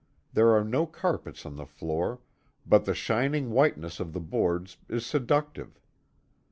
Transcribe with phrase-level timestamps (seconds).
[0.33, 2.21] There are no carpets on the floor,
[2.65, 5.79] but the shining whiteness of the boards is seductive.